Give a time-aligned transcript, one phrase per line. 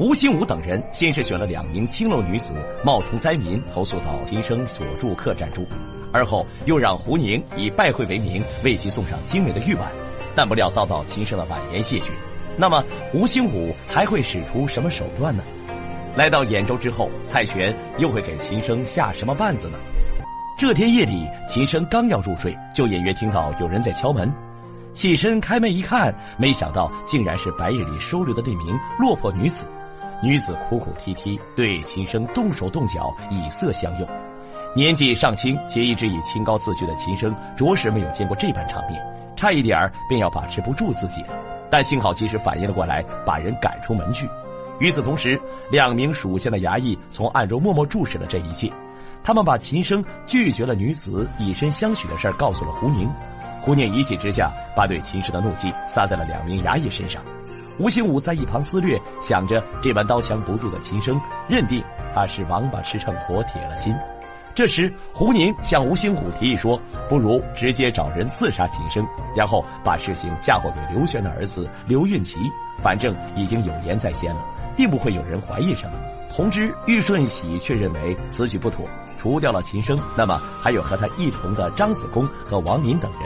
[0.00, 5.66] 吴兴武等人先是选了两名青楼女子冒充灾民投诉到秦升所住客栈住，
[6.10, 9.92] 而后又让胡宁以拜会为名为其送上精美的玉碗，
[10.34, 12.12] 但不料遭到秦升的婉言谢绝。
[12.56, 12.82] 那么
[13.12, 15.44] 吴兴武还会使出什么手段呢？
[16.16, 19.78] 来到兖州之后，蔡玄又会给秦升下什么绊子呢？
[20.56, 24.32] 这天夜里，秦升刚要入睡，就隐约听到有人在敲门。
[24.94, 29.66] 起身开门一看，没想到竟然是白日里收留的那名落魄女子。
[30.22, 34.06] 女子哭哭啼啼，对秦升动手动脚，以色相诱。
[34.74, 39.02] 年纪尚轻，且一直以清高自居的秦升，着实没有见过这般场面，
[39.34, 41.38] 差一点儿便要把持不住自己了。
[41.70, 44.28] 但幸好及时反应了过来，把人赶出门去。
[44.78, 48.70] 与此同时，两名属下的衙役从暗中默默注视了这一切。
[49.22, 53.10] 他们把秦升拒绝了女子以身相许的事告诉了胡宁。
[53.60, 57.22] 胡宁一气之下，把对秦氏的怒气撒在了两名衙役身上。
[57.80, 61.82] 吴兴武在一旁思略，想着这般刀枪不入的秦升，认定
[62.14, 63.96] 他是王八吃秤砣铁了心。
[64.54, 69.02] 这时，胡宁向吴兴武提议说：“不如直接找人刺杀秦升，
[69.34, 72.38] 然后把事情嫁祸给刘玄的儿子刘运奇。
[72.82, 74.44] 反正已经有言在先了，
[74.76, 75.92] 定不会有人怀疑什么。”
[76.36, 78.86] 同知玉顺喜却认为此举不妥，
[79.18, 83.22] 除掉了秦升，那么还有和他一同的张子公和王林等人，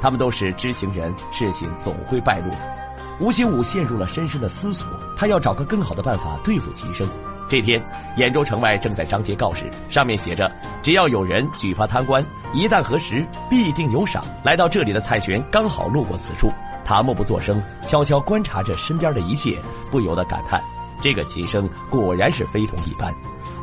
[0.00, 2.85] 他们都是知情人，事情总会败露的。
[3.18, 4.86] 吴兴武陷入了深深的思索，
[5.16, 7.08] 他要找个更好的办法对付秦升。
[7.48, 7.82] 这天，
[8.16, 10.50] 兖州城外正在张贴告示，上面写着
[10.82, 16.50] ：“只要有人举发贪官，一旦核实，必定有赏。”来到这里的蔡玄刚好路过此处，
[16.84, 19.56] 他默不作声，悄悄观察着身边的一切，
[19.90, 20.62] 不由得感叹
[21.00, 23.14] ：“这个秦升果然是非同一般。”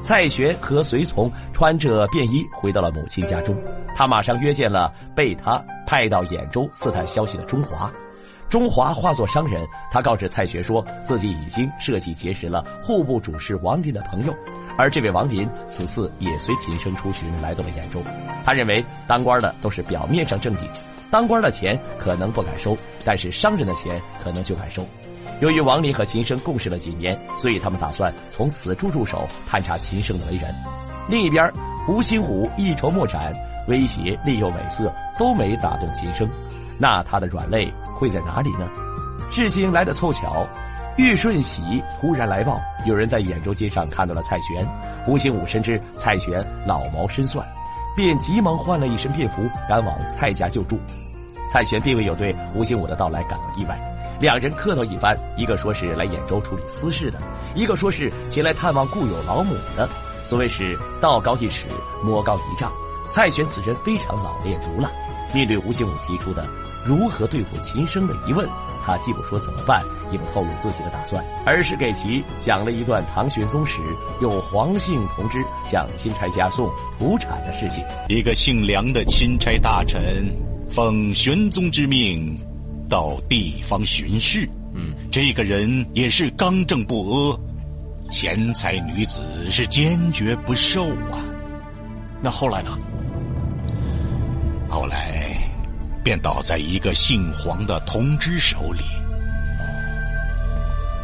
[0.01, 3.55] 蔡玄和随从穿着便衣回到了母亲家中，
[3.93, 7.91] 他马上约见了被他派到兖州刺探消息的钟华。
[8.53, 14.33] 中华化作商人，他告知蔡学说自己已经设计结识了户部主事王林的朋友，
[14.77, 17.99] 而这位王林此次也随秦升出巡来到了兖州。
[18.45, 20.69] 他认为当官的都是表面上正经，
[21.09, 24.85] 当官的钱可能不敢收，但是商人的钱可能就敢收。
[25.41, 30.53] 由于王林和秦升共事了几年，所以他们打算从此处入手探查秦升的为人。
[31.09, 31.51] 另一边，
[31.87, 33.33] 吴兴虎一筹莫展，
[33.67, 36.29] 威胁、利诱、美色都没打动秦升。
[36.83, 38.69] 那他的软肋会在哪里呢？
[39.31, 40.45] 事情来得凑巧，
[40.97, 44.67] 玉顺喜突然来报，有人在兖州街上看到了蔡玄。
[45.07, 47.47] 吴兴武深知蔡玄老谋深算，
[47.95, 50.77] 便急忙换了一身便服，赶往蔡家救助。
[51.49, 53.79] 蔡玄并未有对吴兴武的到来感到意外，
[54.19, 57.17] 两人客套一番，一个说是来兖州处理私事的，
[57.55, 59.87] 一个说是前来探望故友老母的。
[60.25, 61.65] 所谓是道高一尺，
[62.03, 62.69] 魔高一丈，
[63.09, 64.91] 蔡玄此人非常老练毒辣。
[65.33, 66.45] 面对吴兴武提出的
[66.85, 68.47] 如何对付秦升的疑问，
[68.85, 73.79] 他既不说怎么办，也不透露自己的打算，而是给其讲了一段唐玄宗时
[74.21, 77.83] 有黄姓同知向钦差家送土产的事情。
[78.09, 80.27] 一个姓梁的钦差大臣，
[80.69, 82.37] 奉玄宗之命
[82.89, 84.47] 到地方巡视。
[84.73, 87.39] 嗯，这个人也是刚正不阿，
[88.11, 91.23] 钱财女子是坚决不受啊。
[92.21, 92.77] 那后来呢？
[94.67, 95.32] 后来。
[96.03, 98.83] 便倒在一个姓黄的同知手里。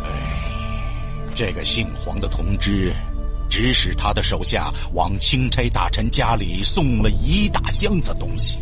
[0.04, 0.10] 哎，
[1.36, 2.94] 这个姓黄的同知，
[3.50, 8.60] 指使他的手下往钦差大臣家里送了一大箱子东西，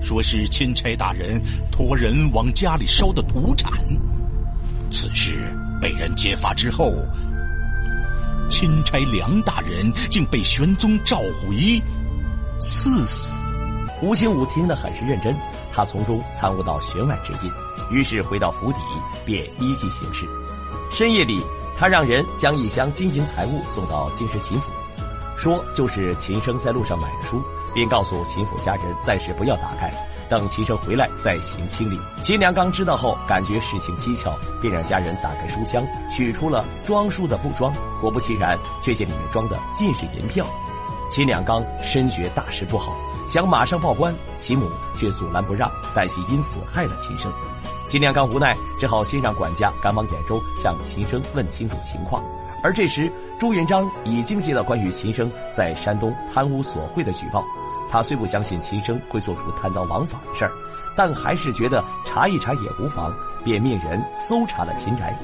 [0.00, 3.72] 说是钦差大人托人往家里收的土产。
[4.90, 5.38] 此事
[5.80, 6.92] 被人揭发之后，
[8.48, 11.80] 钦差梁大人竟被玄宗召回，
[12.58, 13.30] 赐死。
[14.02, 15.36] 吴兴武听得很是认真，
[15.70, 17.52] 他从中参悟到弦外之音，
[17.90, 18.78] 于是回到府邸，
[19.26, 20.26] 便依计行事。
[20.90, 21.44] 深夜里，
[21.76, 24.70] 他让人将一箱金银财物送到京师秦府，
[25.36, 27.42] 说就是秦升在路上买的书，
[27.74, 29.92] 并告诉秦府家人暂时不要打开，
[30.30, 32.00] 等秦升回来再行清理。
[32.22, 34.32] 秦良刚知道后，感觉事情蹊跷，
[34.62, 40.46] 便让家人打开书箱，取出了装书的布装，果不其然，却见里面装的尽是银票。
[41.10, 42.96] 秦良刚深觉大事不好。
[43.26, 47.30] 想马上报官，其母却阻拦不让，担心因此害了秦升。
[47.86, 52.24] 秦良刚无奈，只好先让管家赶往兖州，向秦升问清楚情况。
[52.62, 57.44] 而这时，朱元璋已经接到关于秦升在山东贪污索贿的举报。
[57.90, 60.52] 他虽不相信秦升会做出贪赃枉法的事儿，
[60.96, 63.12] 但还是觉得查一查也无妨，
[63.44, 65.16] 便命人搜查了秦宅。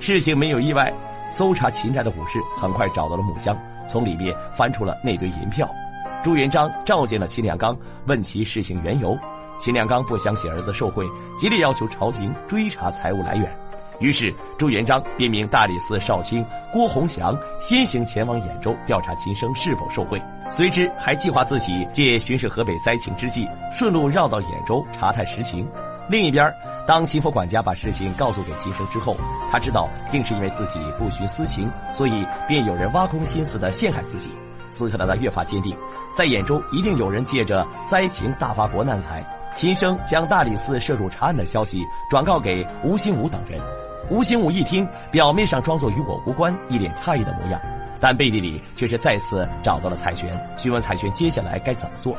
[0.00, 0.92] 事情没有意外，
[1.30, 3.56] 搜查秦宅的武士很快找到了木箱，
[3.88, 5.68] 从里面翻出了那堆银票。
[6.22, 7.76] 朱元璋召见了秦良刚，
[8.06, 9.18] 问其事情缘由。
[9.58, 11.04] 秦良刚不相信儿子受贿，
[11.36, 13.50] 极力要求朝廷追查财物来源。
[13.98, 25.68] 于是朱元璋便命大理寺少卿郭洪祥先行前往兖州调查秦升是否受贿，随之还计划自己借巡视河北灾情之际，顺路绕到兖州查探实情。
[26.08, 26.50] 另一边，
[26.86, 29.14] 当秦府管家把事情告诉给秦升之后，
[29.52, 34.30] 他知道定是因为自己不徇私情，所以便有人挖空心思的陷害自己。
[34.70, 35.76] 此刻的他越发坚定，
[36.10, 39.22] 在兖州一定有人借着灾情大发国难财。
[39.52, 43.60] 秦升将大理寺涉入查案的消息转告给吴兴武等人。
[44.10, 47.60] 吴兴武一听，表面上装作与我无关，一脸诧异的模样，
[48.00, 52.16] 但背地里却是再次找到了蔡玄，询问蔡玄接下来该怎么做。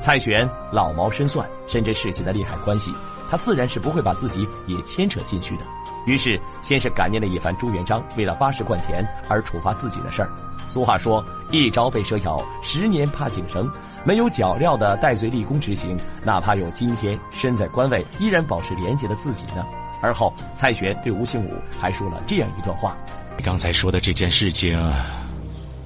[0.00, 2.92] 蔡玄老谋深算，深知事情的利害关系，
[3.30, 5.64] 他自然是不会把自己也牵扯进去的。
[6.06, 10.28] 于是，先是感念了一番朱元璋为了八十贯钱而处罚自己的事儿。
[10.68, 13.70] 俗话说：“一朝被蛇咬，十年怕井绳。”
[14.04, 19.64] 没有脚镣的戴罪立功之行，哪怕有今天身在官位依然保持廉洁的自己呢？
[20.00, 22.96] 而后，蔡玄对吴兴武还说了这样一段话
[23.44, 24.76] ：“刚才说的这件事情，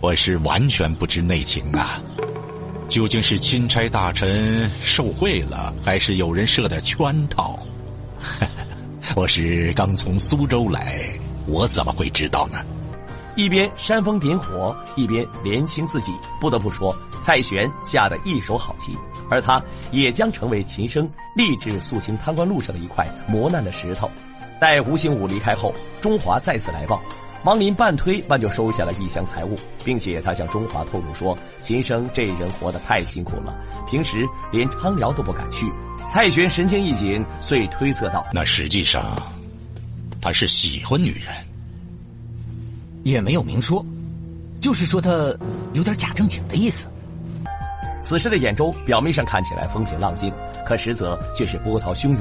[0.01, 2.01] 我是完全不知内情啊。
[2.97, 7.59] 究竟是钦差大臣受贿了，还是有人设的圈套？
[9.15, 11.07] 我是刚从苏州来，
[11.47, 12.59] 我怎么会知道呢？”
[13.37, 16.11] 一边煽风点火，一边怜清自己。
[16.41, 18.97] 不得不说，蔡玄下的一手好棋，
[19.29, 24.11] 而他也将成为秦升立志肃清贪官路上的一块磨难的石头。
[24.59, 27.03] 待吴兴武离开后，中华再次来报，
[27.47, 33.55] 王林半推半就收下了一箱财物，并且他向中华透露说，秦生这人活得太辛苦了，
[33.89, 35.65] 平时连汤寮都不敢去。
[36.05, 39.01] 蔡玄神情一紧，遂推测道：“那实际上，
[40.21, 41.33] 他是喜欢女人。”
[43.07, 43.85] 也没有明说，
[44.61, 45.09] 就是说他
[45.73, 46.89] 有点假正经的意思。
[48.01, 50.33] 此时的兖州表面上看起来风平浪静，
[50.67, 52.21] 可实则却是波涛汹涌。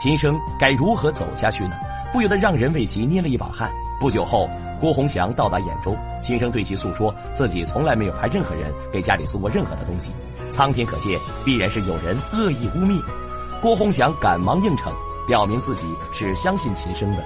[0.00, 1.74] 秦生该如何走下去呢？
[2.12, 3.68] 不由得让人为其捏了一把汗。
[4.00, 4.48] 不久后，
[4.80, 10.10] 郭洪祥到达兖州，秦升对其诉说自己从来没有派任何人给家里送过任何的东西。
[10.50, 12.98] 苍天可见，必然是有人恶意污蔑。
[13.60, 14.90] 郭洪祥赶忙应承，
[15.26, 15.82] 表明自己
[16.14, 17.22] 是相信秦升的。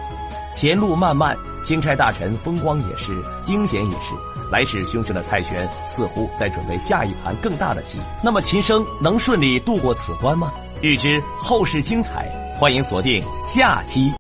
[0.53, 1.37] 前路漫漫。
[1.65, 4.13] 钦差大臣风光也是，惊险也是。
[4.51, 7.99] 来势汹汹的蔡玄似乎在准备下一盘更大的棋。
[8.23, 10.53] 那么秦升能顺利度过此关吗？
[10.83, 12.31] 欲知后事精彩，
[12.61, 14.13] 欢迎锁定下期。